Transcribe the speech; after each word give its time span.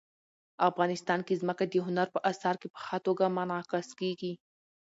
افغانستان 0.69 1.19
کې 1.27 1.39
ځمکه 1.41 1.63
د 1.67 1.73
هنر 1.87 2.07
په 2.15 2.19
اثار 2.31 2.55
کې 2.61 2.67
په 2.73 2.79
ښه 2.85 2.97
توګه 3.05 3.25
منعکس 3.37 3.87
کېږي. 3.99 4.33